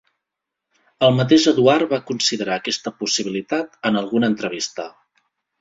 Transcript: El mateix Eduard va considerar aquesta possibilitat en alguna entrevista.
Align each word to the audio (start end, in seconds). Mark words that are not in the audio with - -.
El 1.07 1.13
mateix 1.17 1.45
Eduard 1.51 1.91
va 1.93 2.01
considerar 2.09 2.57
aquesta 2.57 2.95
possibilitat 3.03 3.79
en 3.91 4.01
alguna 4.03 4.31
entrevista. 4.35 4.89